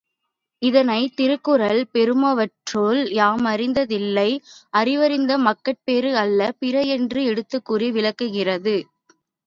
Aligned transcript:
இதனைத் 0.61 1.13
திருக்குறள், 1.15 1.81
பெறுமவற்றுள் 1.91 3.01
யாமறிவ 3.13 3.85
தில்லை 3.85 4.27
அறிவறிந்த 4.73 5.37
மக்கட்பேறு 5.47 6.13
அல்ல 6.17 6.51
பிற 6.59 6.75
என்று 6.97 7.21
எடுத்துக்கூறி 7.31 7.89
விளக்குகிறது. 7.91 8.77